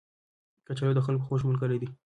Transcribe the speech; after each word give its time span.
کچالو 0.67 0.97
د 0.97 1.01
خلکو 1.05 1.25
خوږ 1.27 1.41
ملګری 1.49 1.77
دی 1.81 1.89